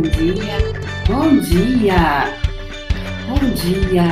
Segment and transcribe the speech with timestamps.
[0.00, 0.56] bom dia,
[1.06, 2.32] bom dia,
[3.28, 4.08] bom dia,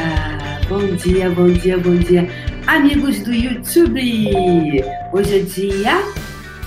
[0.68, 2.28] bom dia, bom dia, bom dia,
[2.66, 4.84] amigos do YouTube.
[5.14, 5.94] Hoje é dia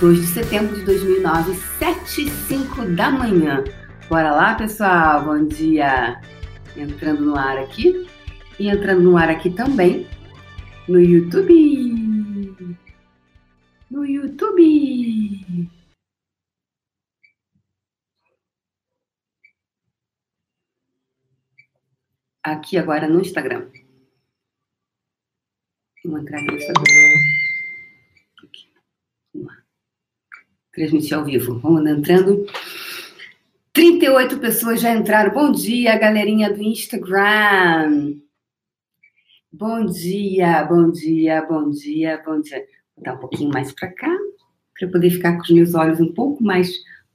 [0.00, 3.62] 2 de setembro de 2009, 7 e 5 da manhã.
[4.10, 6.20] Bora lá, pessoal, bom dia.
[6.76, 8.08] Entrando no ar aqui
[8.58, 10.04] e entrando no ar aqui também
[10.88, 12.76] no YouTube.
[13.88, 15.70] No YouTube.
[22.42, 23.68] Aqui agora no Instagram.
[26.04, 26.82] Vou entrar no Instagram.
[28.42, 28.68] Aqui.
[29.32, 29.58] Vamos lá.
[30.72, 31.58] Transmitir ao vivo.
[31.60, 32.44] Vamos entrando.
[33.72, 35.32] 38 pessoas já entraram.
[35.32, 38.18] Bom dia, galerinha do Instagram.
[39.50, 42.66] Bom dia, bom dia, bom dia, bom dia.
[42.96, 44.14] Vou dar um pouquinho mais para cá,
[44.78, 46.72] para poder ficar com os meus olhos um pouco mais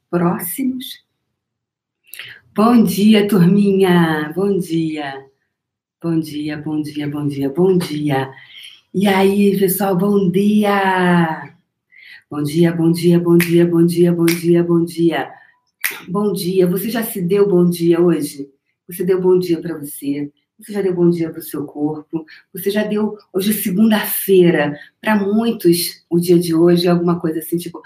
[0.10, 1.07] próximos.
[2.58, 4.34] Bom dia, turminha.
[4.36, 5.28] Bom dia.
[6.02, 8.34] Bom dia, bom dia, bom dia, bom dia.
[8.92, 11.54] E aí, pessoal, bom dia.
[12.28, 15.32] Bom dia, bom dia, bom dia, bom dia, bom dia, bom dia.
[16.10, 16.66] Bom dia.
[16.66, 18.50] Você já se deu bom dia hoje?
[18.88, 20.32] Você deu bom dia para você?
[20.58, 22.26] Você já deu bom dia para o seu corpo?
[22.56, 24.76] Você já deu hoje é segunda-feira?
[25.00, 27.84] Para muitos, o dia de hoje é alguma coisa assim, tipo,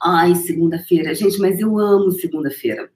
[0.00, 1.12] ai, segunda-feira.
[1.12, 2.88] Gente, mas eu amo segunda-feira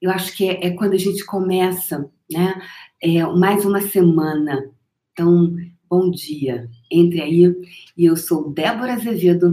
[0.00, 2.60] eu acho que é, é quando a gente começa, né?
[3.02, 4.70] É, mais uma semana.
[5.12, 5.54] Então,
[5.88, 6.68] bom dia.
[6.90, 7.54] Entre aí.
[7.96, 9.50] E eu sou Débora Azevedo,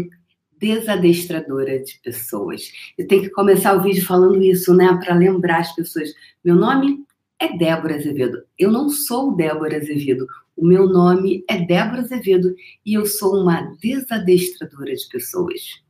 [0.59, 2.71] desadestradora de pessoas.
[2.97, 4.97] Eu tenho que começar o vídeo falando isso, né?
[5.03, 6.13] Para lembrar as pessoas.
[6.43, 7.03] Meu nome
[7.39, 8.43] é Débora Azevedo.
[8.57, 10.27] Eu não sou Débora Azevedo.
[10.55, 15.81] O meu nome é Débora Azevedo e eu sou uma desadestradora de pessoas.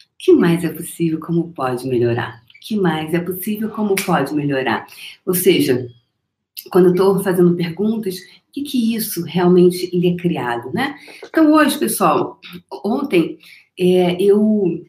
[0.00, 1.18] O que mais é possível?
[1.20, 2.42] Como pode melhorar?
[2.60, 4.86] Que mais é possível, como pode melhorar.
[5.24, 5.88] Ou seja,
[6.70, 10.96] quando estou fazendo perguntas, o que, que isso realmente ele é criado, né?
[11.24, 12.40] Então hoje, pessoal,
[12.84, 13.38] ontem
[13.78, 14.84] é, eu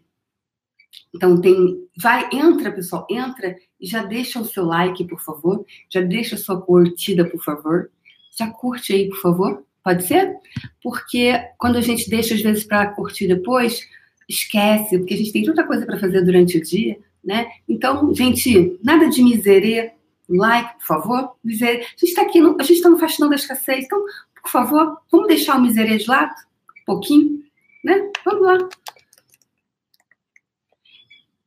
[1.13, 6.01] então tem, vai, entra, pessoal, entra e já deixa o seu like, por favor, já
[6.01, 7.89] deixa a sua curtida, por favor,
[8.37, 10.35] já curte aí, por favor, pode ser?
[10.83, 13.87] Porque quando a gente deixa às vezes para curtir depois,
[14.27, 17.47] esquece, porque a gente tem tanta coisa para fazer durante o dia, né?
[17.67, 19.93] Então, gente, nada de miserê,
[20.27, 21.35] like, por favor.
[21.43, 21.79] Miserê.
[21.79, 24.03] A gente está aqui, no, a gente está no Faxinão da Escassez, então,
[24.41, 26.33] por favor, vamos deixar o miserê de lado,
[26.81, 27.43] um pouquinho,
[27.83, 28.09] né?
[28.25, 28.69] Vamos lá.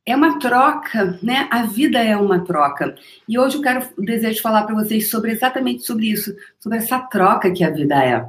[0.05, 1.49] É uma troca, né?
[1.51, 2.95] A vida é uma troca.
[3.29, 7.53] E hoje eu quero, desejo falar para vocês sobre exatamente sobre isso, sobre essa troca
[7.53, 8.21] que a vida é.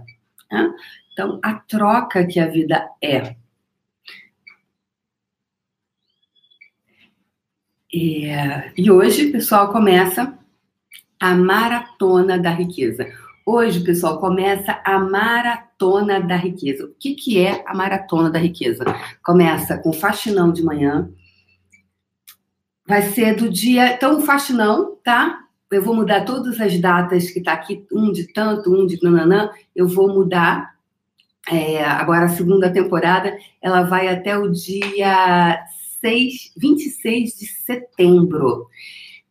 [0.52, 0.74] Né?
[1.12, 3.36] Então, a troca que a vida é.
[7.96, 10.34] É, e hoje, pessoal, começa
[11.20, 13.08] a maratona da riqueza.
[13.46, 16.86] Hoje, pessoal, começa a maratona da riqueza.
[16.86, 18.84] O que, que é a maratona da riqueza?
[19.24, 21.08] Começa com faxinão de manhã.
[22.88, 23.94] Vai ser do dia.
[23.94, 25.42] Então, o faxinão, tá?
[25.70, 29.52] Eu vou mudar todas as datas que tá aqui, um de tanto, um de nananã.
[29.76, 30.74] Eu vou mudar.
[31.48, 35.64] É, agora, a segunda temporada, ela vai até o dia
[36.04, 38.68] 26, 26 de setembro.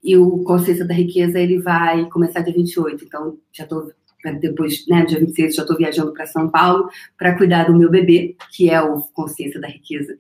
[0.03, 3.05] E o Consciência da Riqueza ele vai começar dia 28.
[3.05, 3.93] Então, já estou
[4.41, 6.89] depois, né, dia 26, já estou viajando para São Paulo
[7.19, 10.17] para cuidar do meu bebê, que é o Consciência da Riqueza.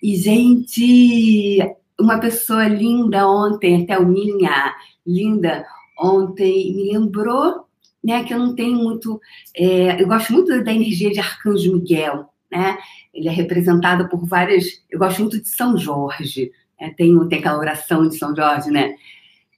[0.00, 1.58] E, gente,
[2.00, 4.74] uma pessoa linda ontem, até o minha
[5.04, 5.66] linda,
[5.98, 7.66] ontem me lembrou
[8.02, 9.20] né, que eu não tenho muito.
[9.54, 12.78] É, eu gosto muito da energia de Arcanjo Miguel, né?
[13.12, 14.82] Ele é representado por várias.
[14.90, 16.50] Eu gosto muito de São Jorge.
[16.80, 16.92] Né?
[16.96, 18.94] Tem, tem aquela oração de São Jorge, né?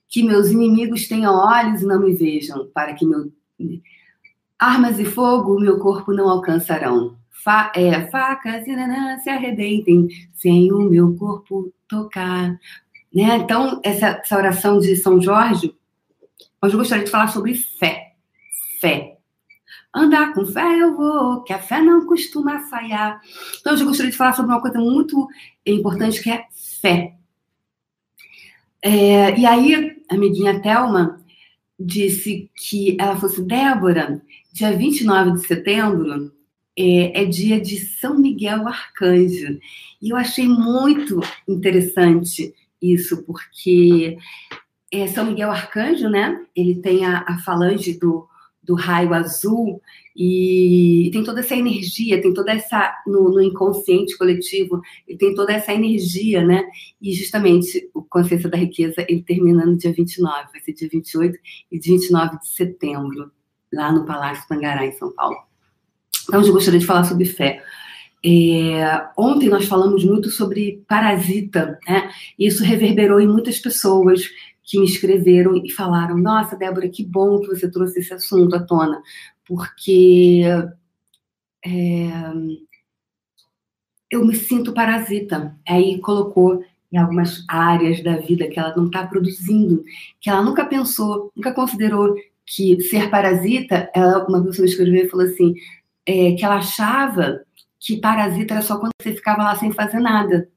[0.08, 3.32] Que meus inimigos tenham olhos e não me vejam, para que meu.
[4.58, 7.16] Armas e fogo meu corpo não alcançarão.
[7.30, 12.58] Fa, é, facas e nanã, se arrebentem sem o meu corpo tocar.
[13.12, 13.36] Né?
[13.36, 15.74] Então, essa, essa oração de São Jorge,
[16.62, 18.12] hoje eu gostaria de falar sobre fé.
[18.80, 19.18] Fé.
[19.94, 23.20] Andar com fé eu vou, que a fé não costuma falhar.
[23.60, 25.28] Então, eu gostaria de falar sobre uma coisa muito
[25.66, 26.46] importante que é
[26.80, 27.14] fé.
[28.80, 31.20] É, e aí, a amiguinha Thelma
[31.78, 34.22] disse que ela fosse Débora,
[34.52, 36.32] dia 29 de setembro
[36.76, 39.58] é, é dia de São Miguel Arcanjo.
[40.00, 44.18] E eu achei muito interessante isso, porque
[44.90, 46.40] é, São Miguel Arcanjo, né?
[46.56, 48.26] Ele tem a, a falange do
[48.62, 49.80] do raio azul
[50.14, 55.52] e tem toda essa energia, tem toda essa no, no, inconsciente coletivo, e tem toda
[55.52, 56.64] essa energia, né?
[57.00, 61.38] E justamente o Consciência da Riqueza ele termina no dia 29, vai ser dia 28
[61.70, 63.32] e dia 29 de setembro,
[63.72, 65.38] lá no Palácio Tangará, em São Paulo.
[66.28, 67.62] Então, eu gostaria de falar sobre fé.
[68.24, 72.10] É, ontem nós falamos muito sobre parasita, né?
[72.38, 74.28] Isso reverberou em muitas pessoas
[74.62, 78.60] que me escreveram e falaram: Nossa, Débora, que bom que você trouxe esse assunto à
[78.60, 79.02] tona,
[79.46, 80.42] porque
[81.64, 81.70] é,
[84.10, 85.56] eu me sinto parasita.
[85.66, 86.62] Aí colocou
[86.92, 89.82] em algumas áreas da vida que ela não está produzindo,
[90.20, 95.08] que ela nunca pensou, nunca considerou que ser parasita, ela, uma pessoa me escreveu e
[95.08, 95.54] falou assim,
[96.04, 97.40] é, que ela achava
[97.80, 100.48] que parasita era só quando você ficava lá sem fazer nada.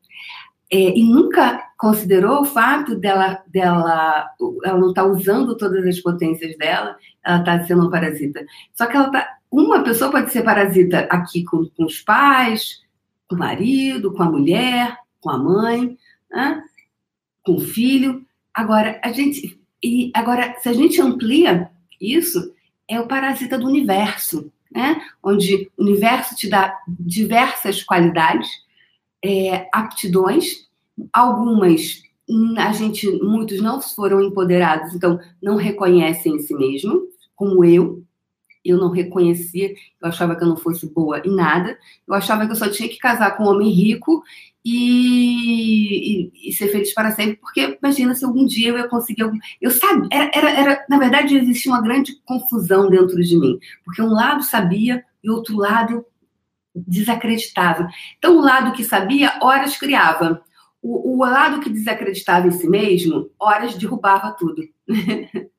[0.72, 4.28] É, e nunca considerou o fato dela, dela
[4.64, 8.44] ela não estar tá usando todas as potências dela, ela está sendo um parasita.
[8.74, 12.82] Só que ela tá, uma pessoa pode ser parasita aqui com, com os pais,
[13.28, 15.96] com o marido, com a mulher, com a mãe,
[16.32, 16.64] né?
[17.44, 18.26] com o filho.
[18.52, 21.70] Agora, a gente, e agora, se a gente amplia
[22.02, 22.52] isso,
[22.88, 25.00] é o parasita do universo, né?
[25.22, 28.50] onde o universo te dá diversas qualidades
[29.24, 30.65] é, aptidões,
[31.12, 32.04] algumas
[32.58, 37.04] a gente, muitos não foram empoderados, então não reconhecem em si mesmo,
[37.36, 38.04] como eu.
[38.64, 41.78] Eu não reconhecia, eu achava que eu não fosse boa em nada.
[42.08, 44.24] Eu achava que eu só tinha que casar com um homem rico
[44.66, 49.22] e, e, e ser feliz para sempre, porque imagina se algum dia eu ia conseguir
[49.22, 49.38] algum.
[49.62, 54.02] Eu sabia, era, era, era, na verdade, existia uma grande confusão dentro de mim, porque
[54.02, 56.04] um lado sabia e outro lado
[56.76, 57.88] desacreditava.
[58.18, 60.44] Então, o lado que sabia, horas criava.
[60.88, 64.62] O, o lado que desacreditava em si mesmo, horas derrubava tudo.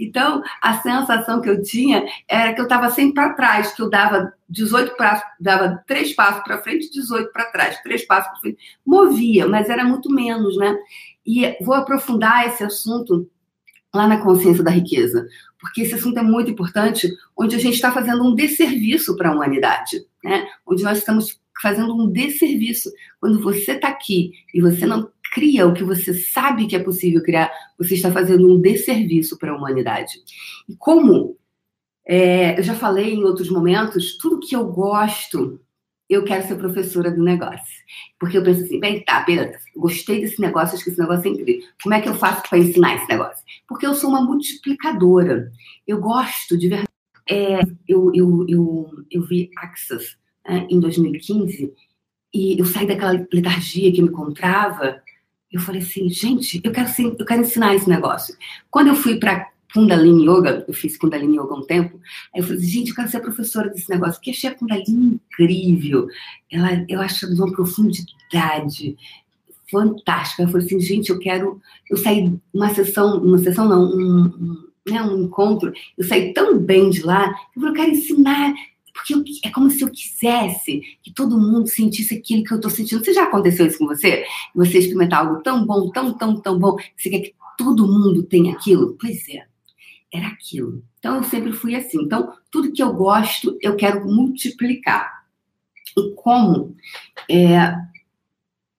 [0.00, 3.90] então, a sensação que eu tinha era que eu estava sempre para trás, que eu
[3.90, 8.58] dava 18 passos, dava três passos para frente, 18 para trás, três passos para frente.
[8.86, 10.74] Movia, mas era muito menos, né?
[11.26, 13.30] E vou aprofundar esse assunto
[13.94, 15.28] lá na consciência da riqueza,
[15.60, 19.34] porque esse assunto é muito importante, onde a gente está fazendo um desserviço para a
[19.34, 20.48] humanidade, né?
[20.66, 22.90] Onde nós estamos fazendo um desserviço.
[23.20, 27.22] Quando você está aqui e você não cria o que você sabe que é possível
[27.22, 30.12] criar, você está fazendo um desserviço para a humanidade.
[30.68, 31.36] E como
[32.06, 35.60] é, eu já falei em outros momentos, tudo que eu gosto
[36.08, 37.84] eu quero ser professora do negócio.
[38.18, 41.32] Porque eu penso assim, bem, tá, beleza, gostei desse negócio, acho que esse negócio é
[41.32, 41.68] incrível.
[41.82, 43.42] Como é que eu faço para ensinar esse negócio?
[43.66, 45.50] Porque eu sou uma multiplicadora.
[45.86, 46.88] Eu gosto de verdade.
[47.28, 49.62] É, eu, eu, eu, eu vi né,
[50.46, 51.72] em 2015
[52.34, 55.00] e eu saí daquela letargia que me encontrava.
[55.52, 56.88] Eu falei assim, gente, eu quero,
[57.18, 58.36] eu quero ensinar esse negócio.
[58.68, 62.00] Quando eu fui para Kundalini Yoga, eu fiz Kundalini Yoga um tempo,
[62.34, 65.20] aí eu falei assim, gente, eu quero ser professora desse negócio, porque achei a Kundalini
[65.20, 66.08] incrível,
[66.50, 68.96] ela, eu acho de uma profundidade
[69.70, 70.42] fantástica.
[70.42, 74.68] Eu falei assim, gente, eu quero, eu saí uma sessão, uma sessão não, um, um,
[74.88, 78.54] né, um encontro, eu saí tão bem de lá, eu falei, eu quero ensinar,
[78.94, 82.70] porque eu, é como se eu quisesse que todo mundo sentisse aquilo que eu estou
[82.70, 83.04] sentindo.
[83.04, 84.24] Você já aconteceu isso com você?
[84.54, 88.22] Você experimentar algo tão bom, tão, tão, tão bom, que você quer que todo mundo
[88.22, 88.96] tenha aquilo?
[88.98, 89.44] Pois é
[90.14, 90.84] era aquilo.
[90.98, 92.00] Então, eu sempre fui assim.
[92.02, 95.24] Então, tudo que eu gosto, eu quero multiplicar.
[95.96, 96.76] E como?
[97.28, 97.74] É,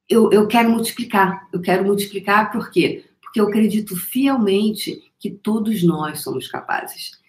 [0.08, 1.48] eu, eu quero multiplicar.
[1.52, 3.04] Eu quero multiplicar por quê?
[3.22, 7.20] Porque eu acredito fielmente que todos nós somos capazes.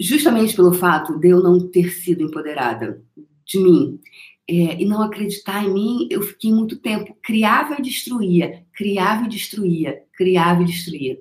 [0.00, 3.02] Justamente pelo fato de eu não ter sido empoderada
[3.46, 4.00] de mim
[4.48, 7.16] é, e não acreditar em mim, eu fiquei muito tempo.
[7.22, 11.18] Criava e destruía, criava e destruía, criava e destruía.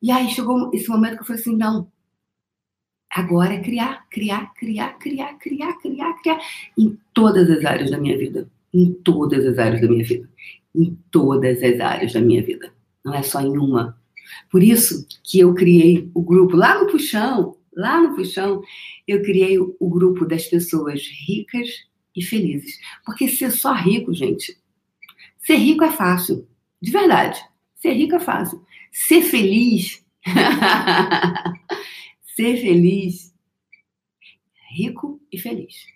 [0.00, 1.90] E aí chegou esse momento que eu falei assim: não,
[3.10, 6.38] agora é criar, criar, criar, criar, criar, criar, criar,
[6.78, 8.50] em todas as áreas da minha vida.
[8.74, 10.28] Em todas as áreas da minha vida.
[10.74, 12.72] Em todas as áreas da minha vida.
[13.04, 14.00] Não é só em uma.
[14.50, 18.62] Por isso que eu criei o grupo lá no Puxão, lá no Puxão,
[19.06, 21.68] eu criei o grupo das pessoas ricas
[22.14, 22.78] e felizes.
[23.04, 24.58] Porque ser só rico, gente,
[25.38, 26.46] ser rico é fácil.
[26.80, 27.42] De verdade.
[27.76, 28.64] Ser rico é fácil.
[28.90, 30.04] Ser feliz.
[32.36, 33.32] ser feliz.
[34.70, 35.86] Rico e feliz.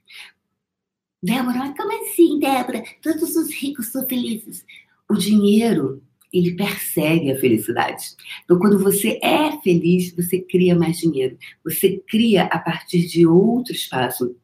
[1.23, 2.83] Débora, como assim, Débora?
[3.03, 4.65] Todos os ricos são felizes.
[5.09, 6.03] O dinheiro,
[6.33, 8.05] ele persegue a felicidade.
[8.45, 11.37] Então, quando você é feliz, você cria mais dinheiro.
[11.65, 14.37] Você cria a partir de outro espaço.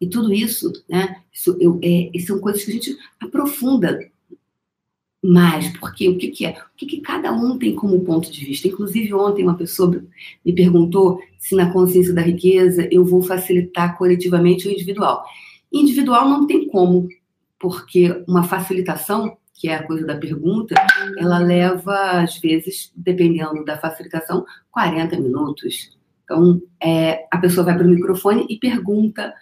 [0.00, 1.22] E tudo isso, né?
[1.32, 3.98] Isso, eu, é, são coisas que a gente aprofunda
[5.22, 6.50] mais, porque o que, que é?
[6.50, 8.68] O que, que cada um tem como ponto de vista?
[8.68, 10.02] Inclusive, ontem uma pessoa
[10.44, 15.24] me perguntou se na consciência da riqueza eu vou facilitar coletivamente ou individual.
[15.72, 17.08] Individual não tem como,
[17.58, 20.74] porque uma facilitação, que é a coisa da pergunta,
[21.18, 25.98] ela leva, às vezes, dependendo da facilitação, 40 minutos.
[26.22, 29.34] Então, é, a pessoa vai para o microfone e pergunta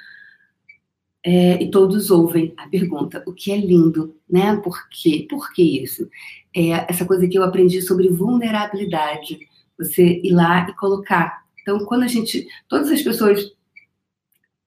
[1.23, 4.57] é, e todos ouvem a pergunta, o que é lindo, né?
[4.57, 5.27] Por quê?
[5.29, 6.09] Por que isso?
[6.55, 9.39] É essa coisa que eu aprendi sobre vulnerabilidade,
[9.77, 11.45] você ir lá e colocar.
[11.61, 13.53] Então, quando a gente, todas as pessoas,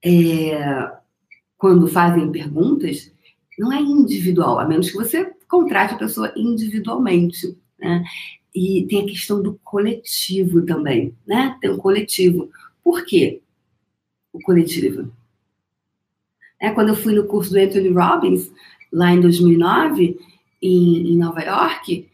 [0.04, 0.92] é,
[1.58, 3.12] quando fazem perguntas,
[3.58, 8.04] não é individual, a menos que você contrate a pessoa individualmente, né?
[8.54, 11.58] E tem a questão do coletivo também, né?
[11.60, 12.50] Tem um coletivo.
[12.84, 13.42] Por quê?
[14.32, 15.12] O coletivo
[16.60, 18.52] é, quando eu fui no curso do Anthony Robbins,
[18.92, 20.20] lá em 2009,
[20.62, 22.10] em, em Nova York,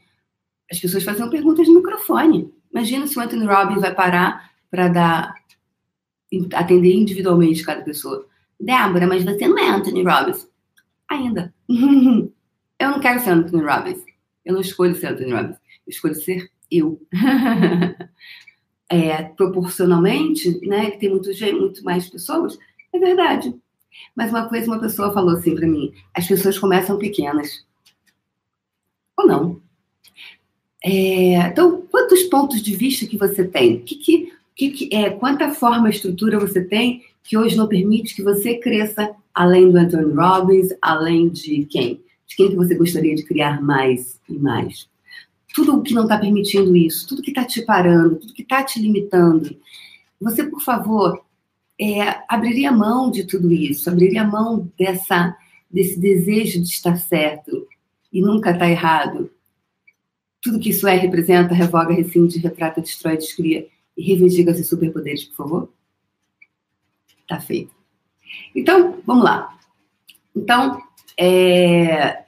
[0.72, 2.54] as pessoas faziam perguntas no microfone.
[2.72, 5.34] Imagina se o Anthony Robbins vai parar para dar
[6.54, 8.27] atender individualmente cada pessoa.
[8.60, 10.48] Débora, mas você não é Anthony Robbins.
[11.10, 11.54] Ainda.
[12.86, 14.04] eu não quero ser Anthony Robbins.
[14.44, 15.58] Eu não escolho ser Anthony Robbins.
[15.58, 17.01] Eu escolho ser eu.
[18.89, 22.58] é, proporcionalmente, né, que tem muito, muito mais pessoas,
[22.94, 23.54] é verdade.
[24.15, 27.65] Mas uma coisa uma pessoa falou assim para mim: as pessoas começam pequenas.
[29.18, 29.62] Ou não.
[30.84, 33.82] É, então, quantos pontos de vista que você tem?
[33.82, 38.60] Que, que, que, é, quanta forma, estrutura você tem que hoje não permite que você
[38.60, 42.05] cresça além do Anthony Robbins, além de quem?
[42.36, 44.89] Quem que você gostaria de criar mais e mais?
[45.54, 48.63] Tudo o que não está permitindo isso, tudo que está te parando, tudo que está
[48.63, 49.56] te limitando.
[50.20, 51.24] Você, por favor,
[51.80, 55.36] é, abriria mão de tudo isso, abriria mão dessa,
[55.72, 57.68] desse desejo de estar certo
[58.12, 59.32] e nunca estar errado.
[60.42, 65.36] Tudo que isso é, representa, revoga, rescinde, retrata, destrói, descria e reivindica seus superpoderes, por
[65.36, 65.74] favor?
[67.27, 67.74] Tá feito.
[68.54, 69.58] Então, vamos lá.
[70.36, 70.82] Então,
[71.18, 72.25] é...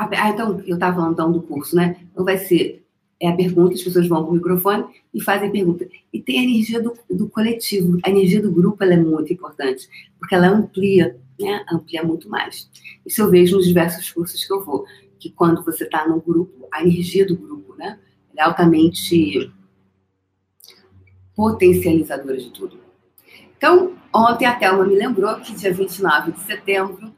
[0.00, 1.96] Ah, então, eu estava falando então, do curso, né?
[2.12, 2.84] Então, vai ser
[3.20, 5.88] é a pergunta, as pessoas vão para o microfone e fazem pergunta.
[6.12, 9.88] E tem a energia do, do coletivo, a energia do grupo ela é muito importante,
[10.20, 11.64] porque ela amplia, né?
[11.72, 12.70] amplia muito mais.
[13.04, 14.86] Isso eu vejo nos diversos cursos que eu vou,
[15.18, 17.98] que quando você está no grupo, a energia do grupo né?
[18.36, 19.52] é altamente
[21.34, 22.78] potencializadora de tudo.
[23.56, 27.12] Então, ontem a Thelma me lembrou que dia 29 de setembro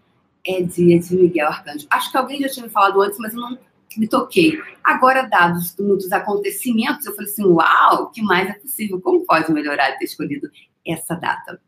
[0.56, 1.86] é dia de Miguel Arcanjo.
[1.90, 3.58] Acho que alguém já tinha me falado antes, mas eu não
[3.96, 4.58] me toquei.
[4.82, 9.00] Agora, dados muitos acontecimentos, eu falei assim: uau, o que mais é possível?
[9.00, 10.50] Como pode melhorar ter escolhido
[10.86, 11.60] essa data?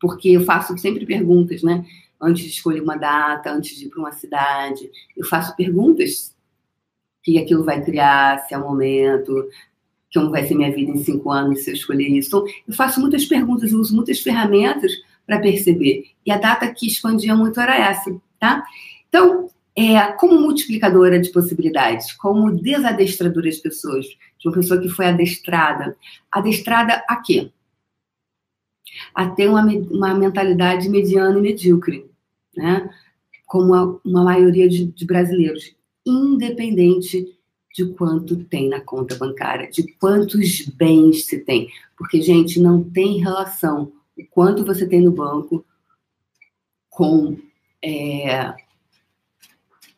[0.00, 1.84] Porque eu faço sempre perguntas, né?
[2.20, 6.34] Antes de escolher uma data, antes de ir para uma cidade, eu faço perguntas
[7.22, 9.48] que aquilo vai criar, se é o momento,
[10.14, 12.28] como vai ser minha vida em cinco anos se eu escolher isso.
[12.28, 14.92] Então, eu faço muitas perguntas, eu uso muitas ferramentas
[15.26, 16.04] para perceber.
[16.24, 18.64] E a data que expandia muito era essa, tá?
[19.08, 25.06] Então, é, como multiplicadora de possibilidades, como desadestradora de pessoas, de uma pessoa que foi
[25.06, 25.96] adestrada.
[26.30, 27.50] Adestrada a quê?
[29.14, 32.10] A ter uma, uma mentalidade mediana e medíocre,
[32.56, 32.88] né?
[33.44, 35.74] como a, uma maioria de, de brasileiros,
[36.06, 37.36] independente
[37.74, 41.68] de quanto tem na conta bancária, de quantos bens se tem.
[41.98, 45.64] Porque, gente, não tem relação o quanto você tem no banco
[46.90, 47.36] com
[47.82, 48.54] é,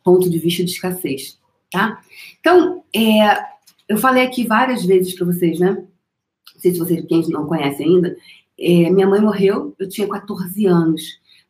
[0.02, 1.38] ponto de vista de escassez,
[1.70, 2.00] tá?
[2.40, 3.58] Então, é,
[3.88, 5.72] eu falei aqui várias vezes para vocês, né?
[5.72, 8.16] Não sei se vocês, quem não conhece ainda,
[8.58, 11.02] é, minha mãe morreu, eu tinha 14 anos.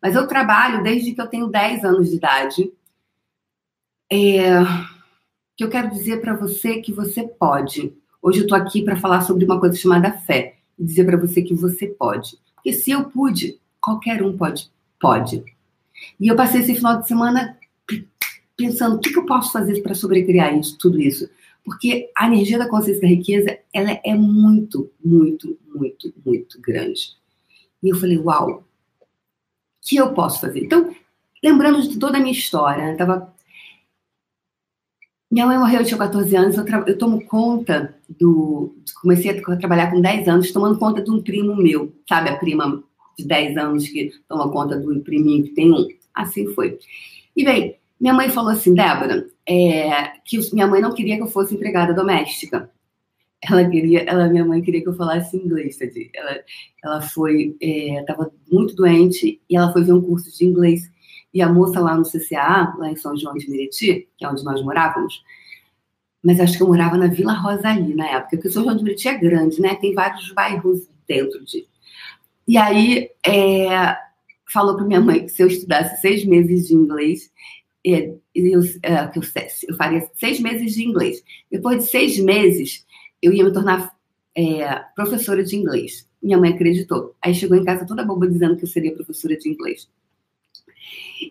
[0.02, 2.72] Mas eu trabalho desde que eu tenho 10 anos de idade.
[4.10, 4.62] É,
[5.56, 7.92] que eu quero dizer para você que você pode.
[8.22, 10.58] Hoje eu estou aqui para falar sobre uma coisa chamada fé.
[10.78, 12.38] E dizer para você que você pode.
[12.68, 14.70] Porque se eu pude, qualquer um pode.
[15.00, 15.42] Pode.
[16.20, 17.58] E eu passei esse final de semana
[18.54, 21.30] pensando o que, que eu posso fazer para sobrecriar isso, tudo isso.
[21.64, 27.16] Porque a energia da consciência da riqueza, ela é muito, muito, muito, muito grande.
[27.82, 28.62] E eu falei, uau,
[29.00, 29.08] o
[29.80, 30.64] que eu posso fazer?
[30.64, 30.94] Então,
[31.42, 32.96] lembrando de toda a minha história, né?
[35.30, 38.74] Minha mãe morreu, eu tinha 14 anos, eu, eu tomo conta do...
[39.02, 42.30] Comecei a trabalhar com 10 anos, tomando conta de um primo meu, sabe?
[42.30, 42.82] A prima
[43.18, 45.86] de 10 anos que toma conta do priminho que tem um.
[46.14, 46.78] Assim foi.
[47.36, 51.28] E bem, minha mãe falou assim, Débora, é, que minha mãe não queria que eu
[51.28, 52.70] fosse empregada doméstica.
[53.42, 56.08] Ela queria, ela, minha mãe queria que eu falasse inglês, tadinha.
[56.14, 56.40] Ela,
[56.84, 60.90] ela foi, estava é, muito doente e ela foi ver um curso de inglês.
[61.32, 64.44] E a moça lá no CCA, lá em São João de Meriti, que é onde
[64.44, 65.22] nós morávamos,
[66.22, 69.08] mas acho que eu morava na Vila Rosali na época, porque São João de Meriti
[69.08, 69.74] é grande, né?
[69.76, 71.66] Tem vários bairros dentro de.
[72.46, 73.96] E aí é,
[74.52, 77.30] falou para minha mãe que se eu estudasse seis meses de inglês,
[77.86, 79.22] é, eu, é, que eu,
[79.68, 81.22] eu faria seis meses de inglês.
[81.50, 82.86] Depois de seis meses,
[83.22, 83.94] eu ia me tornar
[84.34, 86.08] é, professora de inglês.
[86.22, 87.14] Minha mãe acreditou.
[87.22, 89.88] Aí chegou em casa toda boba dizendo que eu seria professora de inglês.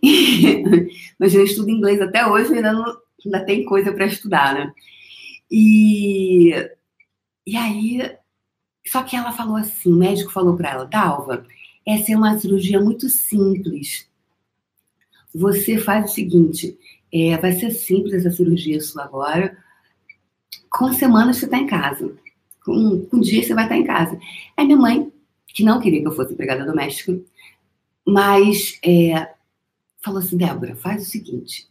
[1.19, 4.73] Mas eu estudo inglês até hoje, ainda, não, ainda tem coisa para estudar, né?
[5.49, 6.51] E,
[7.45, 8.15] e aí,
[8.85, 11.45] só que ela falou assim: o médico falou para ela, Dalva,
[11.85, 14.07] essa é uma cirurgia muito simples.
[15.33, 16.77] Você faz o seguinte:
[17.13, 19.57] é, vai ser simples essa cirurgia sua agora.
[20.69, 22.13] Com semanas você está em casa.
[22.63, 24.19] Com, com dia você vai estar tá em casa.
[24.55, 25.11] Aí minha mãe,
[25.47, 27.17] que não queria que eu fosse empregada doméstica,
[28.05, 29.33] mas é,
[30.07, 31.67] falou assim: Débora, faz o seguinte: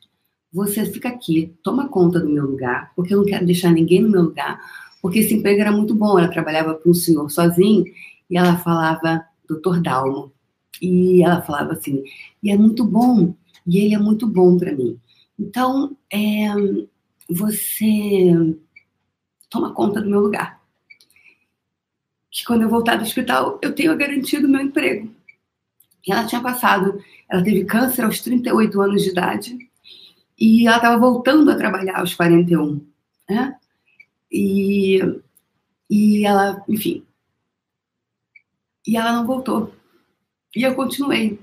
[0.52, 4.10] você fica aqui, toma conta do meu lugar, porque eu não quero deixar ninguém no
[4.10, 4.60] meu lugar,
[5.00, 6.18] porque esse emprego era muito bom.
[6.18, 7.84] Ela trabalhava para um senhor sozinho
[8.28, 10.32] e ela falava, doutor Dalmo,
[10.80, 12.04] e ela falava assim:
[12.42, 13.34] e é muito bom,
[13.66, 14.98] e ele é muito bom para mim.
[15.38, 16.48] Então, é,
[17.28, 18.56] você
[19.48, 20.60] toma conta do meu lugar.
[22.30, 25.10] Que quando eu voltar do hospital, eu tenho garantido o meu emprego.
[26.06, 29.58] E ela tinha passado, ela teve câncer aos 38 anos de idade
[30.38, 32.84] e ela estava voltando a trabalhar aos 41,
[33.28, 33.56] né?
[34.30, 35.00] E,
[35.90, 37.04] e ela, enfim,
[38.86, 39.74] e ela não voltou.
[40.54, 41.38] E eu continuei.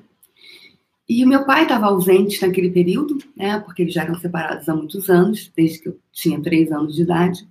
[1.08, 3.60] E o meu pai estava ausente naquele período, né?
[3.60, 7.02] Porque eles já eram separados há muitos anos, desde que eu tinha três anos de
[7.02, 7.48] idade.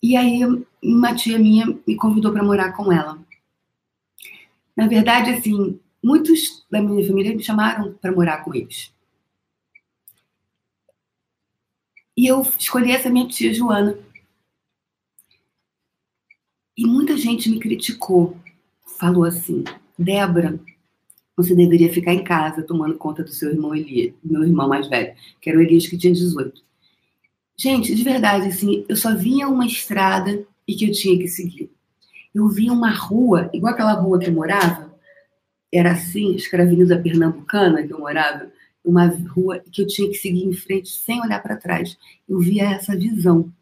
[0.00, 0.40] E aí
[0.82, 3.18] uma tia minha me convidou para morar com ela.
[4.76, 8.92] Na verdade, assim, muitos da minha família me chamaram para morar com eles.
[12.16, 13.98] E eu escolhi essa minha tia Joana.
[16.76, 18.36] E muita gente me criticou.
[18.98, 19.64] Falou assim:
[19.98, 20.60] Débora,
[21.36, 25.16] você deveria ficar em casa tomando conta do seu irmão Elias, meu irmão mais velho,
[25.40, 26.62] que era o Elias que tinha 18.
[27.56, 31.70] Gente, de verdade, assim, eu só vinha uma estrada e que eu tinha que seguir
[32.34, 34.92] eu vi uma rua, igual aquela rua que eu morava,
[35.74, 38.50] era assim, acho que era a Avenida Pernambucana que eu morava,
[38.84, 41.98] uma rua que eu tinha que seguir em frente sem olhar para trás.
[42.28, 43.52] Eu via essa visão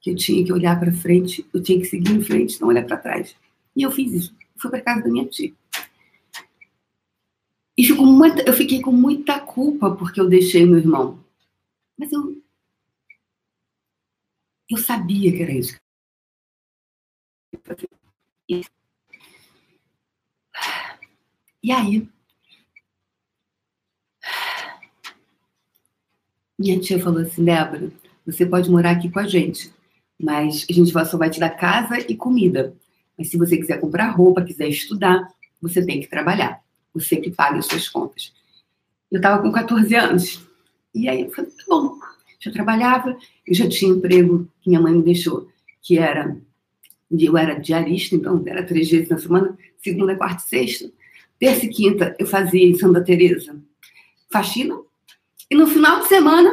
[0.00, 2.86] que eu tinha que olhar para frente, eu tinha que seguir em frente, não olhar
[2.86, 3.34] para trás.
[3.74, 4.36] E eu fiz isso.
[4.56, 5.52] Fui para casa da minha tia.
[7.76, 11.18] E ficou muita, eu fiquei com muita culpa porque eu deixei meu irmão.
[11.98, 12.40] Mas eu
[14.70, 15.78] eu sabia que era isso
[21.62, 22.08] e aí,
[26.58, 27.92] minha tia falou assim, Débora,
[28.26, 29.72] você pode morar aqui com a gente,
[30.20, 32.74] mas a gente só vai te dar casa e comida.
[33.16, 35.28] Mas se você quiser comprar roupa, quiser estudar,
[35.60, 36.62] você tem que trabalhar.
[36.94, 38.32] Você que paga as suas contas.
[39.10, 40.46] Eu estava com 14 anos.
[40.94, 41.98] E aí eu falei, tá bom.
[42.40, 43.16] Já trabalhava,
[43.46, 45.48] eu já tinha emprego que minha mãe me deixou,
[45.82, 46.36] que era
[47.10, 50.92] eu era diarista, então era três vezes na semana, segunda, quarta e sexta.
[51.38, 53.56] Terça e quinta eu fazia em Santa Teresa
[54.30, 54.78] faxina.
[55.50, 56.50] E no final de semana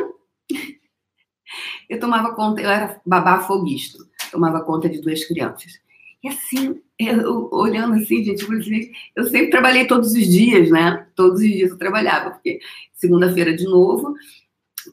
[1.90, 4.00] eu tomava conta, eu era babá foguista,
[4.32, 5.80] tomava conta de duas crianças.
[6.24, 11.08] E assim, eu, olhando assim, gente, assim, eu sempre trabalhei todos os dias, né?
[11.16, 12.60] Todos os dias eu trabalhava, porque
[12.94, 14.16] segunda-feira de novo,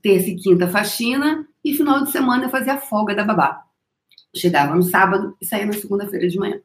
[0.02, 3.62] terça e quinta faxina, e final de semana eu fazia a folga da babá.
[4.34, 6.60] Chegava no sábado e saía na segunda-feira de manhã.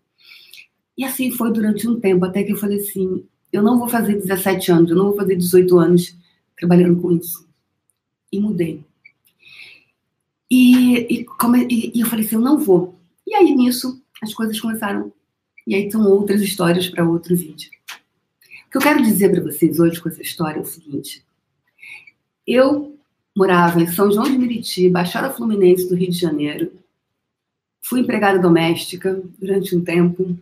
[0.98, 4.16] E assim foi durante um tempo, até que eu falei assim: eu não vou fazer
[4.16, 6.16] 17 anos, eu não vou fazer 18 anos
[6.58, 7.48] trabalhando com isso.
[8.32, 8.84] E mudei.
[10.50, 12.96] E, e, come, e, e eu falei assim: eu não vou.
[13.26, 15.12] E aí nisso as coisas começaram.
[15.66, 17.70] E aí são outras histórias para outro vídeo.
[18.68, 21.24] O que eu quero dizer para vocês hoje com essa história é o seguinte:
[22.46, 22.98] eu
[23.36, 26.72] morava em São João de Meriti, Baixada Fluminense do Rio de Janeiro,
[27.88, 30.38] Fui empregada doméstica durante um tempo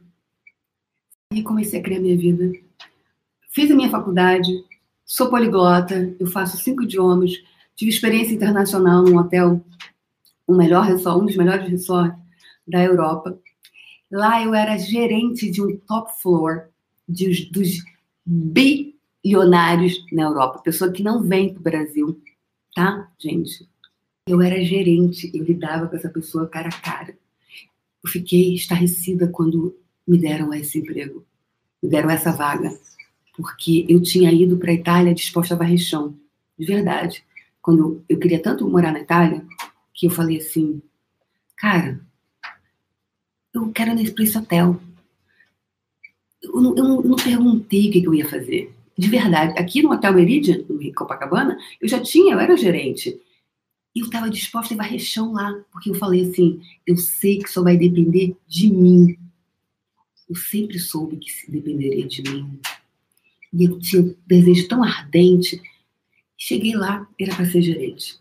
[1.35, 2.51] e comecei a criar minha vida.
[3.51, 4.49] Fiz a minha faculdade,
[5.03, 7.31] sou poliglota, eu faço cinco idiomas,
[7.75, 9.63] tive experiência internacional num hotel,
[10.47, 12.17] um melhor resort, um dos melhores resorts
[12.65, 13.37] da Europa.
[14.09, 16.69] Lá eu era gerente de um top floor
[17.07, 17.83] de, dos
[18.25, 22.21] bilionários na Europa, pessoa que não vem para o Brasil,
[22.73, 23.67] tá, gente?
[24.25, 27.15] Eu era gerente, eu lidava com essa pessoa cara a cara.
[28.03, 29.75] Eu fiquei estarrecida quando
[30.07, 31.25] me deram esse emprego,
[31.81, 32.77] me deram essa vaga,
[33.35, 36.15] porque eu tinha ido para a Itália disposta a varrer chão,
[36.57, 37.23] de verdade.
[37.61, 39.45] Quando eu queria tanto morar na Itália,
[39.93, 40.81] que eu falei assim,
[41.57, 41.99] cara,
[43.53, 44.79] eu quero ir para esse hotel.
[46.43, 48.73] Eu não, eu não, perguntei o que, eu ia fazer.
[48.97, 53.19] De verdade, aqui no Hotel Meridian, em Copacabana, eu já tinha, eu era gerente.
[53.95, 57.49] E eu estava disposta a varrer chão lá, porque eu falei assim: eu sei que
[57.49, 59.17] só vai depender de mim.
[60.27, 62.59] Eu sempre soube que se dependeria de mim.
[63.53, 65.61] E eu tinha um desejo tão ardente.
[66.37, 68.19] Cheguei lá, era para ser gerente.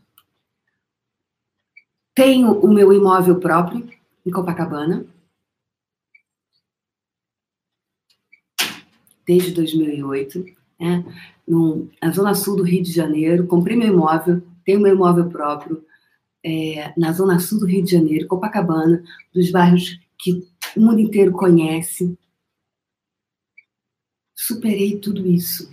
[2.15, 3.89] Tenho o meu imóvel próprio
[4.25, 5.07] em Copacabana.
[9.27, 10.45] Desde 2008,
[10.79, 11.05] né?
[12.01, 13.47] na zona sul do Rio de Janeiro.
[13.47, 15.85] Comprei meu imóvel, tenho meu imóvel próprio
[16.45, 21.33] é, na zona sul do Rio de Janeiro, Copacabana, dos bairros que o mundo inteiro
[21.33, 22.17] conhece.
[24.35, 25.71] Superei tudo isso.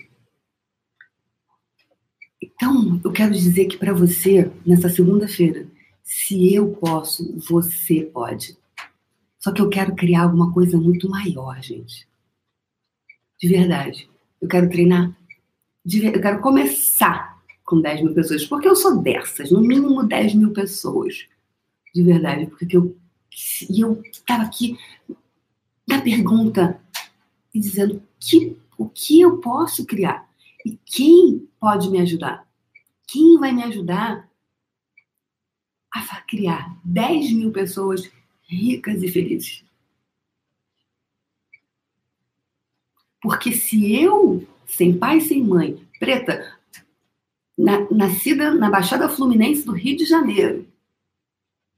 [2.42, 5.68] Então, eu quero dizer que para você, nessa segunda-feira,
[6.04, 8.58] se eu posso, você pode.
[9.40, 12.08] Só que eu quero criar alguma coisa muito maior, gente.
[13.40, 14.10] De verdade.
[14.40, 15.16] Eu quero treinar.
[15.84, 18.46] Eu quero começar com 10 mil pessoas.
[18.46, 21.28] Porque eu sou dessas, no mínimo 10 mil pessoas.
[21.94, 22.46] De verdade.
[22.48, 22.96] Porque eu.
[23.70, 24.78] E eu estava aqui
[25.88, 26.82] na pergunta
[27.54, 30.30] dizendo que, o que eu posso criar
[30.66, 32.48] e quem pode me ajudar.
[33.08, 34.30] Quem vai me ajudar
[35.92, 38.10] a criar 10 mil pessoas
[38.44, 39.64] ricas e felizes.
[43.22, 46.58] Porque se eu, sem pai sem mãe, preta,
[47.58, 50.68] na, nascida na Baixada Fluminense do Rio de Janeiro,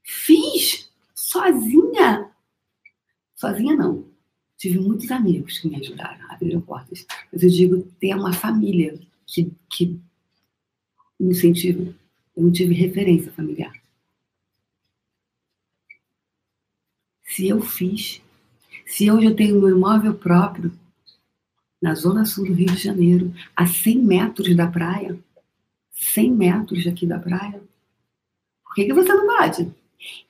[0.02, 0.53] fiz
[1.34, 2.30] sozinha,
[3.34, 4.06] sozinha não,
[4.56, 8.96] tive muitos amigos que me ajudaram a abrir portas, mas eu digo ter uma família
[9.26, 10.00] que, que
[11.18, 11.92] me incentiva.
[12.36, 13.72] Eu não tive referência familiar.
[17.24, 18.22] Se eu fiz,
[18.86, 20.72] se hoje eu tenho meu imóvel próprio
[21.82, 25.18] na zona sul do Rio de Janeiro, a 100 metros da praia,
[25.90, 27.60] 100 metros aqui da praia,
[28.64, 29.83] por que, que você não pode?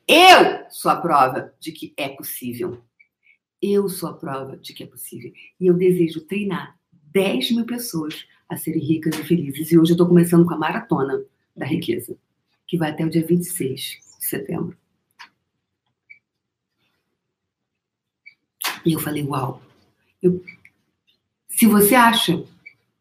[0.06, 2.82] Eu sou a prova de que é possível.
[3.60, 5.32] Eu sou a prova de que é possível.
[5.58, 6.78] E eu desejo treinar
[7.12, 9.70] 10 mil pessoas a serem ricas e felizes.
[9.70, 11.24] E hoje eu estou começando com a maratona
[11.56, 12.16] da riqueza,
[12.66, 13.80] que vai até o dia 26
[14.18, 14.76] de setembro.
[18.84, 19.62] E eu falei, uau.
[20.22, 20.44] Eu...
[21.48, 22.44] Se você acha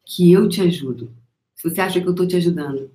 [0.05, 1.13] que eu te ajudo,
[1.55, 2.91] se você acha que eu estou te ajudando,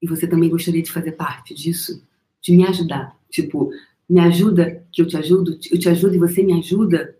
[0.00, 2.02] e você também gostaria de fazer parte disso,
[2.40, 3.70] de me ajudar, tipo,
[4.08, 7.18] me ajuda que eu te ajudo, eu te ajudo e você me ajuda,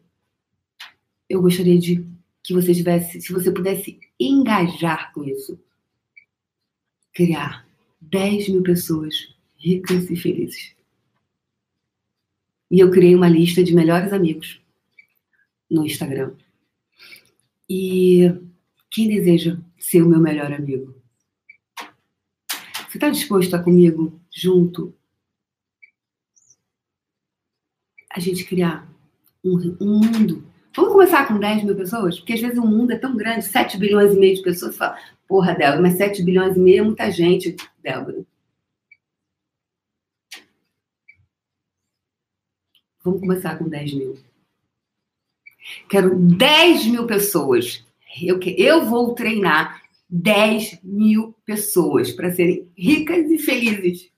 [1.29, 2.07] eu gostaria de
[2.43, 5.61] que você tivesse, se você pudesse engajar com isso,
[7.13, 7.67] criar
[8.01, 10.75] 10 mil pessoas ricas e felizes.
[12.71, 14.61] E eu criei uma lista de melhores amigos
[15.71, 16.33] no Instagram.
[17.69, 18.33] E
[18.91, 20.95] quem deseja ser o meu melhor amigo?
[22.89, 24.95] Você está disposto a comigo, junto,
[28.19, 28.87] a gente criar
[29.45, 30.45] um, um, mundo?
[30.75, 32.19] Vamos começar com 10 mil pessoas?
[32.19, 34.79] Porque às vezes o mundo é tão grande, 7 bilhões e meio de pessoas, você
[34.79, 38.25] fala, porra, Débora, mas 7 bilhões e meio é muita gente, Débora.
[43.03, 44.19] Vamos começar com 10 mil.
[45.89, 47.87] Quero 10 mil pessoas.
[48.21, 54.11] Eu, eu vou treinar 10 mil pessoas para serem ricas e felizes.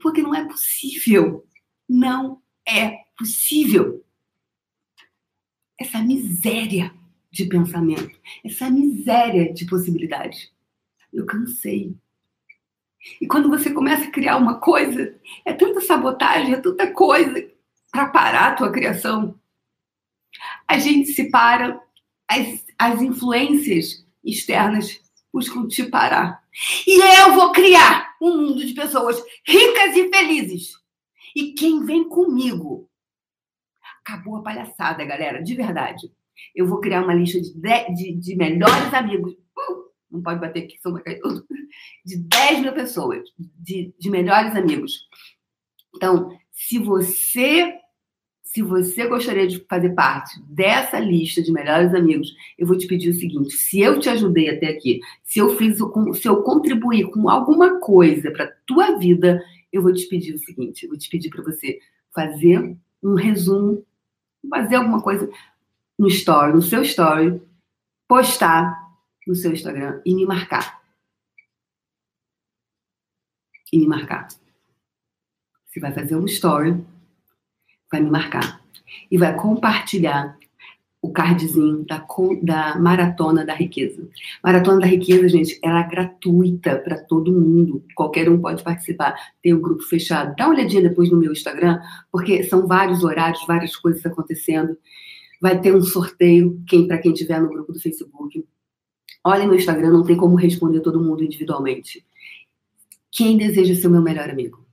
[0.00, 1.44] Porque não é possível.
[1.88, 4.04] Não é possível.
[5.78, 6.92] Essa miséria
[7.30, 10.52] de pensamento, essa miséria de possibilidades.
[11.12, 11.94] Eu cansei.
[13.20, 17.50] E quando você começa a criar uma coisa, é tanta sabotagem, é tanta coisa
[17.90, 19.38] para parar a tua criação
[20.66, 21.80] a gente se para,
[22.28, 25.00] as, as influências externas
[25.32, 26.42] buscam te parar.
[26.86, 30.72] E eu vou criar um mundo de pessoas ricas e felizes.
[31.34, 32.88] E quem vem comigo?
[34.00, 36.12] Acabou a palhaçada, galera, de verdade.
[36.54, 37.52] Eu vou criar uma lista de,
[37.94, 39.32] de, de melhores amigos.
[39.32, 41.44] Uh, não pode bater aqui, cair tudo.
[42.04, 45.08] De 10 mil pessoas, de, de melhores amigos.
[45.94, 47.80] Então, se você
[48.54, 53.10] se você gostaria de fazer parte dessa lista de melhores amigos, eu vou te pedir
[53.10, 57.28] o seguinte: se eu te ajudei até aqui, se eu fiz, se eu contribuí com
[57.28, 59.42] alguma coisa para tua vida,
[59.74, 61.80] eu vou te pedir o seguinte: vou te pedir para você
[62.14, 63.84] fazer um resumo,
[64.48, 65.28] fazer alguma coisa
[65.98, 67.42] no story, no seu story,
[68.06, 68.72] postar
[69.26, 70.80] no seu Instagram e me marcar.
[73.72, 74.28] E me marcar.
[75.66, 76.84] Você vai fazer um story,
[77.90, 78.62] vai me marcar
[79.10, 80.38] e vai compartilhar
[81.04, 82.06] o cardzinho da,
[82.42, 84.08] da Maratona da Riqueza.
[84.42, 87.84] Maratona da Riqueza, gente, ela é gratuita para todo mundo.
[87.94, 89.14] Qualquer um pode participar.
[89.42, 90.34] Tem um grupo fechado.
[90.34, 91.78] Dá uma olhadinha depois no meu Instagram,
[92.10, 94.78] porque são vários horários, várias coisas acontecendo.
[95.42, 98.42] Vai ter um sorteio quem para quem estiver no grupo do Facebook.
[99.22, 102.02] Olha no Instagram, não tem como responder todo mundo individualmente.
[103.12, 104.64] Quem deseja ser o meu melhor amigo?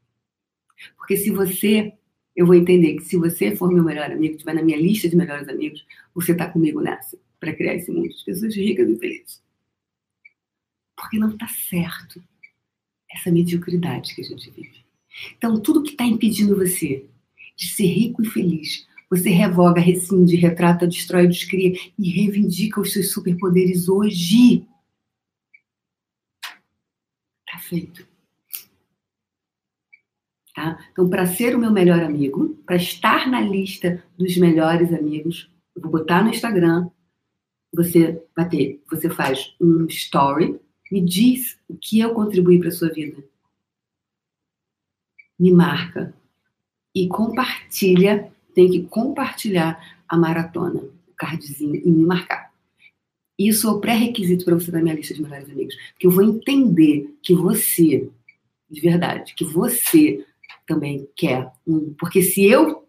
[0.96, 1.92] Porque se você
[2.36, 5.16] eu vou entender que se você for meu melhor amigo, estiver na minha lista de
[5.16, 9.44] melhores amigos, você está comigo nessa, para criar esse mundo de pessoas ricas e felizes.
[10.96, 12.24] Porque não está certo
[13.10, 14.86] essa mediocridade que a gente vive.
[15.38, 17.06] Então, tudo que está impedindo você
[17.58, 23.12] de ser rico e feliz, você revoga, rescinde, retrata, destrói, descria e reivindica os seus
[23.12, 24.66] superpoderes hoje.
[27.46, 28.11] Está feito.
[30.54, 30.78] Tá?
[30.92, 35.82] Então, para ser o meu melhor amigo, para estar na lista dos melhores amigos, eu
[35.82, 36.90] vou botar no Instagram,
[37.74, 40.60] você vai ter, você faz um story,
[40.92, 43.24] me diz o que eu contribuí para sua vida.
[45.40, 46.14] Me marca
[46.94, 52.52] e compartilha, tem que compartilhar a maratona, o cardzinho e me marcar.
[53.40, 56.24] Isso é o pré-requisito para você dar minha lista de melhores amigos, porque eu vou
[56.24, 58.10] entender que você,
[58.70, 60.26] de verdade, que você
[60.72, 61.94] também quer um.
[62.00, 62.88] Porque se eu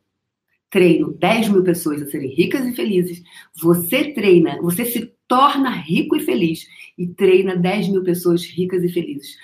[0.71, 3.23] treino 10 mil pessoas a serem ricas e felizes,
[3.61, 8.89] você treina, você se torna rico e feliz e treina 10 mil pessoas ricas e
[8.89, 9.37] felizes.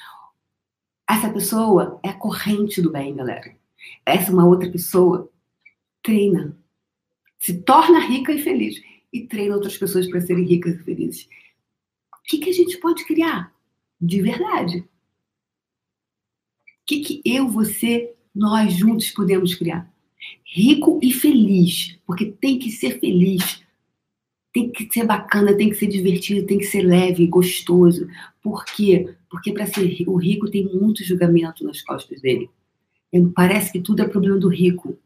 [1.08, 3.56] Essa pessoa é a corrente do bem, galera.
[4.06, 5.30] Essa uma outra pessoa
[6.02, 6.56] treina,
[7.38, 8.80] se torna rica e feliz
[9.12, 11.28] e treina outras pessoas para serem ricas e felizes.
[12.14, 13.52] O que, que a gente pode criar
[14.00, 14.78] de verdade?
[14.78, 14.88] O
[16.86, 19.92] que, que eu, você nós juntos podemos criar.
[20.44, 23.62] Rico e feliz, porque tem que ser feliz,
[24.52, 28.08] tem que ser bacana, tem que ser divertido, tem que ser leve, gostoso.
[28.40, 29.14] Por quê?
[29.28, 32.48] Porque para ser o rico tem muito julgamento nas costas dele.
[33.34, 34.96] Parece que tudo é problema do rico,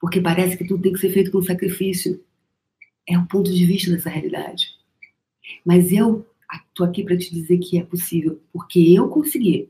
[0.00, 2.22] porque parece que tudo tem que ser feito com sacrifício.
[3.06, 4.68] É o ponto de vista dessa realidade.
[5.64, 9.68] Mas eu estou aqui para te dizer que é possível, porque eu consegui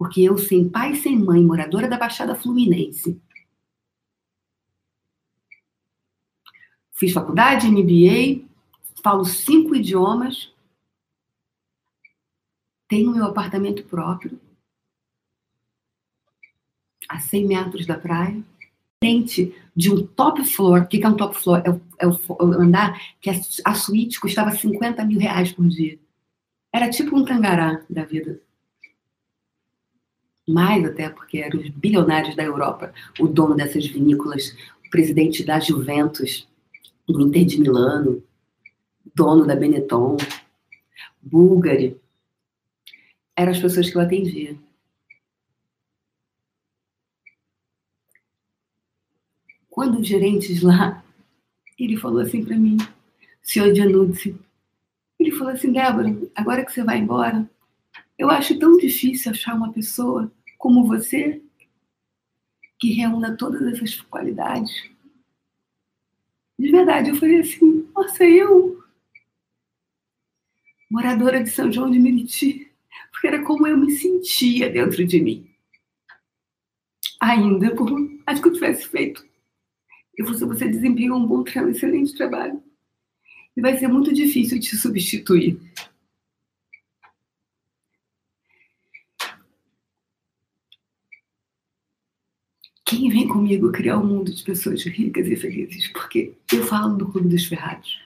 [0.00, 3.20] porque eu, sem pai sem mãe, moradora da Baixada Fluminense,
[6.90, 8.48] fiz faculdade, MBA,
[9.04, 10.50] falo cinco idiomas,
[12.88, 14.40] tenho meu apartamento próprio,
[17.06, 18.42] a 100 metros da praia,
[19.04, 20.80] frente de um top floor.
[20.80, 21.62] O que é um top floor?
[21.62, 23.28] É o, é o andar que
[23.66, 25.98] a suíte custava 50 mil reais por dia.
[26.72, 28.40] Era tipo um tangará da vida
[30.50, 35.60] mais até porque eram os bilionários da Europa, o dono dessas vinícolas, o presidente da
[35.60, 36.48] Juventus,
[37.06, 38.22] do Inter de Milano,
[39.14, 40.16] dono da Benetton,
[41.22, 42.00] Bulgari,
[43.36, 44.56] eram as pessoas que eu atendia.
[49.68, 51.02] Quando os gerentes lá,
[51.78, 52.76] ele falou assim para mim,
[53.40, 54.36] senhor Januzzi,
[55.18, 57.48] ele falou assim, Débora, agora que você vai embora,
[58.18, 61.42] eu acho tão difícil achar uma pessoa como você,
[62.78, 64.70] que reúna todas essas qualidades.
[66.58, 68.84] De verdade, eu falei assim: nossa, eu,
[70.90, 72.70] moradora de São João de Meriti,
[73.10, 75.50] porque era como eu me sentia dentro de mim.
[77.18, 77.90] Ainda, por
[78.26, 79.26] mais que eu tivesse feito.
[80.14, 82.62] Eu falei, você desempenhou um bom trabalho, um excelente trabalho.
[83.56, 85.58] E vai ser muito difícil te substituir.
[92.90, 95.88] quem vem comigo criar um mundo de pessoas ricas e felizes?
[95.88, 97.98] Porque eu falo do Clube dos Ferrados.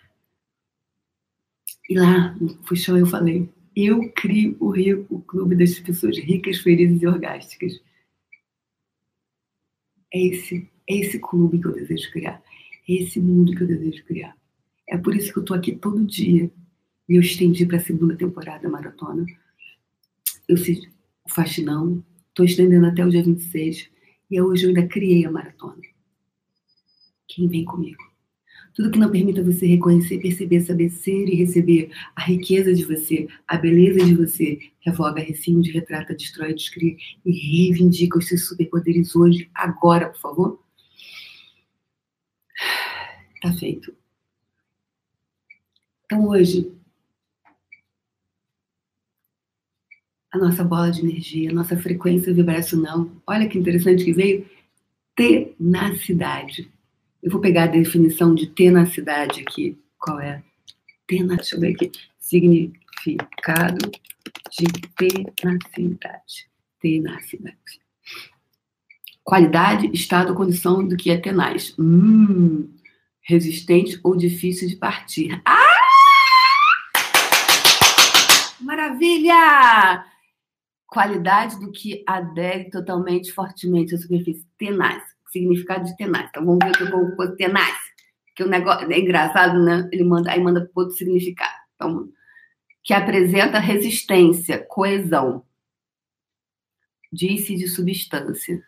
[1.89, 6.59] E lá, no Fuxão, eu falei: eu crio o, rio, o clube das pessoas ricas,
[6.59, 7.81] felizes e orgásticas.
[10.13, 12.43] É esse, é esse clube que eu desejo criar.
[12.89, 14.37] É esse mundo que eu desejo criar.
[14.89, 16.51] É por isso que eu estou aqui todo dia.
[17.07, 19.27] E eu estendi para a segunda temporada maratona.
[20.49, 20.79] Eu fiz
[21.25, 22.03] o faxinão.
[22.31, 23.94] Estou estendendo até o dia 26
[24.35, 25.81] e hoje eu ainda criei a maratona.
[27.29, 28.03] Quem vem comigo?
[28.75, 33.29] Tudo que não permita você reconhecer, perceber, saber ser e receber a riqueza de você,
[33.47, 39.49] a beleza de você, revoga, rescinde, retrata, destrói, descreve e reivindica os seus superpoderes hoje,
[39.55, 40.65] agora, por favor.
[43.41, 43.95] Tá feito.
[46.07, 46.73] Então hoje
[50.35, 53.09] a nossa bola de energia, a nossa frequência vibracional.
[53.25, 54.45] Olha que interessante que veio
[55.15, 56.69] tenacidade.
[57.23, 59.79] Eu vou pegar a definição de tenacidade aqui.
[59.97, 60.43] Qual é?
[61.07, 61.37] Tenacidade.
[61.37, 61.93] Deixa eu ver aqui.
[62.19, 63.79] Significado
[64.51, 64.67] de
[64.97, 66.49] tenacidade.
[66.81, 67.81] Tenacidade.
[69.23, 71.75] Qualidade, estado condição do que é tenaz.
[71.79, 72.69] Hum,
[73.23, 75.41] resistente ou difícil de partir.
[75.45, 75.61] Ah!
[78.61, 80.14] Maravilha!
[80.95, 84.47] Qualidade do que adere totalmente, fortemente à superfície.
[84.57, 85.03] Tenaz.
[85.33, 86.29] Significado de tenaz.
[86.31, 87.77] Então vamos ver o que eu vou pôr tenaz.
[88.37, 89.89] Que o negócio é engraçado, né?
[89.93, 91.53] Ele manda, aí manda outro significado.
[91.75, 92.09] Então,
[92.85, 95.45] que apresenta resistência, coesão.
[97.13, 98.63] Disse de substância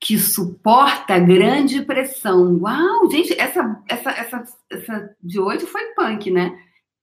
[0.00, 2.58] que suporta grande pressão.
[2.62, 6.58] Uau, gente, essa, essa, essa, essa de hoje foi punk, né?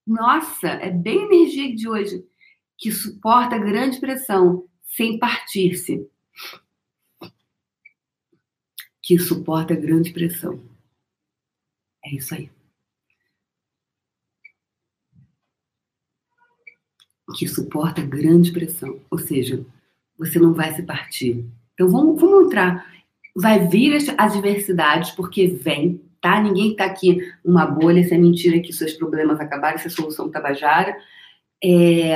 [0.06, 2.26] Nossa, é bem energia de hoje.
[2.78, 6.08] Que suporta grande pressão sem partir-se.
[9.02, 10.64] Que suporta grande pressão.
[12.04, 12.52] É isso aí.
[17.38, 19.02] Que suporta grande pressão.
[19.10, 19.66] Ou seja,
[20.18, 21.46] você não vai se partir
[21.78, 22.92] então vamos, vamos entrar.
[23.36, 26.42] Vai vir as adversidades, porque vem, tá?
[26.42, 30.32] Ninguém está aqui uma bolha, se é mentira que seus problemas acabaram, se é solução
[30.32, 30.98] tabajara.
[31.64, 32.16] É...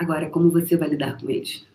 [0.00, 1.66] Agora, como você vai lidar com eles?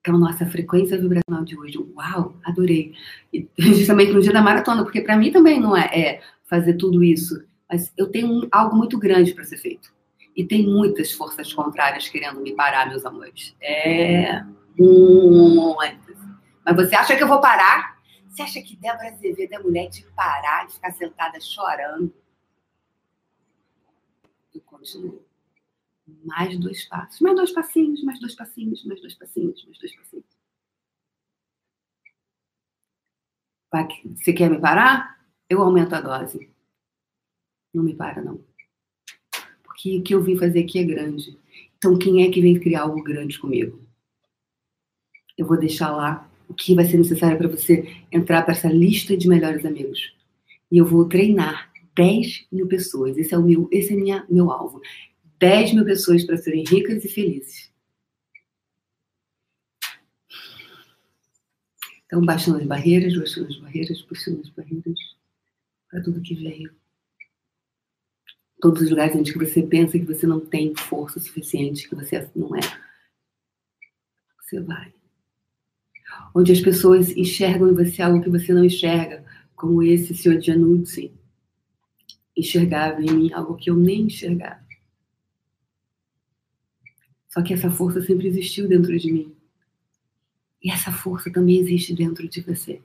[0.00, 2.94] Então, nossa frequência vibracional de hoje, uau, adorei.
[3.30, 7.04] E justamente no dia da maratona, porque para mim também não é, é, fazer tudo
[7.04, 9.94] isso, mas eu tenho um, algo muito grande para ser feito.
[10.34, 13.54] E tem muitas forças contrárias querendo me parar, meus amores.
[13.60, 14.42] É
[14.78, 16.16] muitas.
[16.64, 17.98] Mas você acha que eu vou parar?
[18.30, 22.10] Você acha que Débora Azevedo é mulher de parar e ficar sentada chorando?
[24.54, 25.22] Eu continuo.
[26.24, 30.26] Mais dois passos, mais dois passinhos, mais dois passinhos, mais dois passinhos, mais dois passinhos.
[34.16, 35.20] Você quer me parar?
[35.50, 36.50] Eu aumento a dose.
[37.74, 38.42] Não me para, não
[39.76, 41.38] que o que eu vim fazer aqui é grande.
[41.76, 43.78] Então, quem é que vem criar algo grande comigo?
[45.36, 49.16] Eu vou deixar lá o que vai ser necessário para você entrar para essa lista
[49.16, 50.14] de melhores amigos.
[50.72, 53.16] E eu vou treinar 10 mil pessoas.
[53.16, 54.80] Esse é o meu, esse é minha, meu alvo.
[55.38, 57.70] 10 mil pessoas para serem ricas e felizes.
[62.06, 64.98] Então, baixando as barreiras, baixando as barreiras, puxando as barreiras
[65.88, 66.74] para tudo que veio
[68.60, 72.56] todos os lugares onde você pensa que você não tem força suficiente, que você não
[72.56, 72.60] é.
[74.40, 74.92] Você vai.
[76.34, 81.12] Onde as pessoas enxergam em você algo que você não enxerga, como esse senhor Januzzi
[82.36, 84.65] enxergava em mim algo que eu nem enxergava.
[87.36, 89.36] Só que essa força sempre existiu dentro de mim.
[90.62, 92.80] E essa força também existe dentro de você.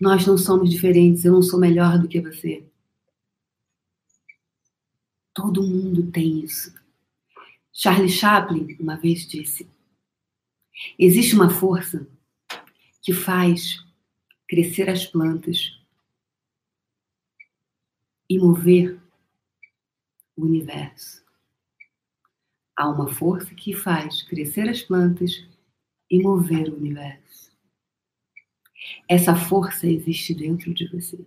[0.00, 2.64] Nós não somos diferentes, eu não sou melhor do que você.
[5.34, 6.72] Todo mundo tem isso.
[7.72, 9.68] Charlie Chaplin uma vez disse:
[10.96, 12.06] existe uma força
[13.02, 13.84] que faz
[14.46, 15.76] crescer as plantas
[18.30, 19.02] e mover
[20.36, 21.21] o universo.
[22.82, 25.46] Há uma força que faz crescer as plantas
[26.10, 27.56] e mover o universo.
[29.08, 31.24] Essa força existe dentro de você.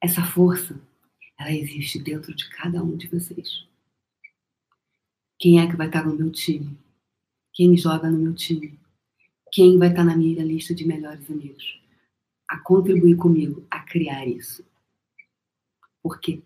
[0.00, 0.80] Essa força
[1.36, 3.66] ela existe dentro de cada um de vocês.
[5.36, 6.78] Quem é que vai estar no meu time?
[7.52, 8.78] Quem joga no meu time?
[9.50, 11.82] Quem vai estar na minha lista de melhores amigos?
[12.48, 14.64] A contribuir comigo a criar isso.
[16.00, 16.40] Por quê?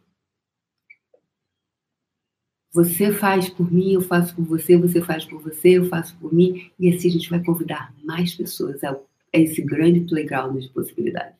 [2.74, 6.34] Você faz por mim, eu faço por você, você faz por você, eu faço por
[6.34, 8.98] mim, e assim a gente vai convidar mais pessoas a,
[9.32, 11.38] esse grande playground de possibilidades.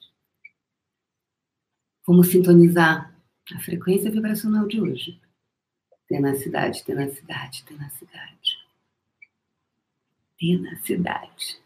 [2.07, 3.13] Vamos sintonizar
[3.53, 5.21] a frequência vibracional de hoje.
[6.07, 8.59] Tenacidade, tenacidade, tenacidade.
[10.39, 11.65] Tenacidade.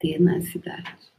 [0.00, 1.11] Tenacidade.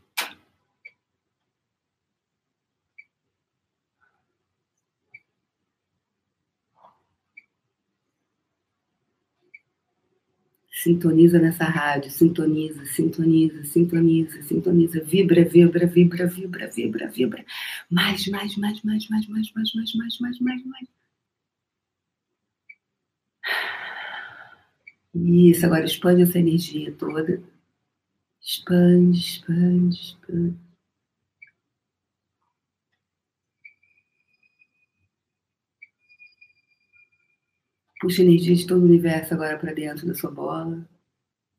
[10.83, 17.45] Sintoniza nessa rádio, sintoniza, sintoniza, sintoniza, sintoniza, vibra, vibra, vibra, vibra, vibra, vibra.
[17.89, 20.87] Mais, mais, mais, mais, mais, mais, mais, mais, mais, mais, mais, mais.
[25.15, 27.41] Isso, agora expande essa energia toda.
[28.41, 30.57] Expande, expande, expande.
[38.03, 40.85] Puxa energia de todo o universo agora para dentro da sua bola,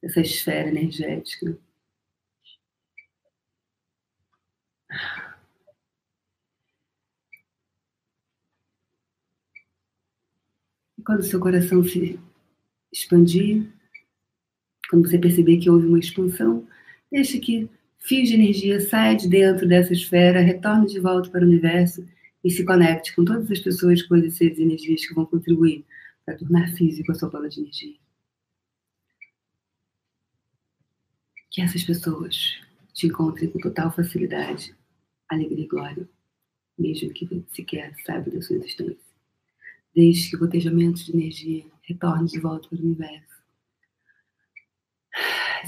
[0.02, 1.56] dessa esfera energética.
[10.98, 12.20] E quando seu coração se
[12.92, 13.66] expandir,
[14.90, 16.68] quando você perceber que houve uma expansão,
[17.10, 17.70] deixe que
[18.00, 22.06] fios de energia saia de dentro dessa esfera, retorne de volta para o universo
[22.44, 25.86] e se conecte com todas as pessoas, coisas, seres e energias que vão contribuir
[26.24, 27.96] para tornar físico a sua bola de energia.
[31.50, 32.60] Que essas pessoas
[32.92, 34.74] te encontrem com total facilidade,
[35.28, 36.08] alegria e glória,
[36.78, 39.14] mesmo que sequer saiba da sua existência.
[39.94, 43.34] Deixe que o gotejamento de energia retorne de volta para o universo.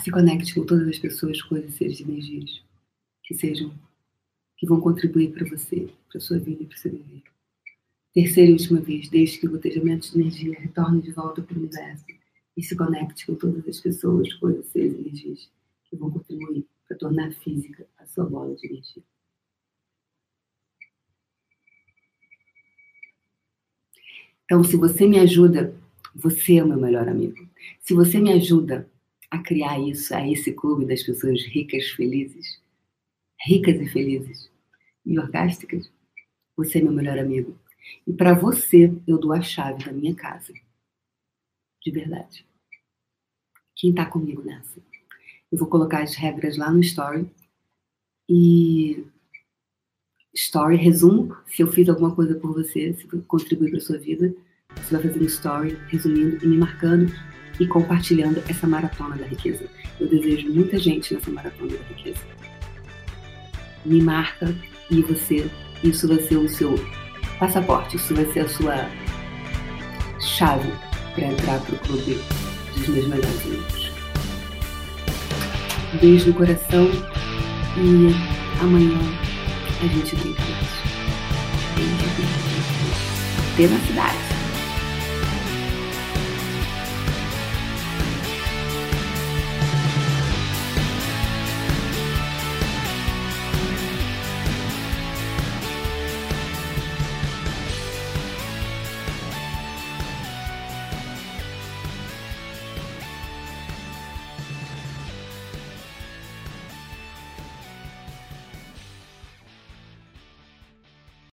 [0.02, 2.62] Se conecte com todas as pessoas, coisas, seres e energias
[3.22, 3.72] que sejam,
[4.56, 7.35] que vão contribuir para você, para sua vida e para o seu viver.
[8.16, 11.58] Terceira e última vez, deixe que o gotejamento de energia retorne de volta para o
[11.58, 12.06] universo
[12.56, 15.50] e se conecte com todas as pessoas, coisas, e energias
[15.84, 19.02] que vão contribuir para tornar física a sua bola de energia.
[24.46, 25.78] Então, se você me ajuda,
[26.14, 27.46] você é o meu melhor amigo.
[27.80, 28.88] Se você me ajuda
[29.30, 32.62] a criar isso, a esse clube das pessoas ricas, felizes,
[33.38, 34.50] ricas e felizes
[35.04, 35.92] e orgásticas,
[36.56, 37.54] você é meu melhor amigo.
[38.06, 40.52] E para você, eu dou a chave da minha casa.
[41.82, 42.46] De verdade.
[43.74, 44.80] Quem está comigo nessa?
[45.50, 47.30] Eu vou colocar as regras lá no story.
[48.28, 49.04] E
[50.34, 54.34] story, resumo, se eu fiz alguma coisa por você, se contribuir para sua vida,
[54.74, 57.12] você vai fazer um story resumindo e me marcando
[57.58, 59.68] e compartilhando essa maratona da riqueza.
[59.98, 62.20] Eu desejo muita gente nessa maratona da riqueza.
[63.84, 64.54] Me marca
[64.90, 65.48] e você,
[65.82, 66.74] isso vai ser o seu
[67.38, 67.96] passaporte.
[67.96, 68.88] Isso vai ser a sua
[70.20, 70.72] chave
[71.14, 72.20] para entrar para o clube
[72.74, 73.90] dos meus melhores amigos.
[76.00, 76.90] Beijo no coração
[77.76, 78.14] e
[78.60, 78.98] amanhã
[79.80, 80.76] a gente brinca mais.
[81.74, 82.66] Beijo, beijo, beijo.
[83.54, 84.25] Até na cidade.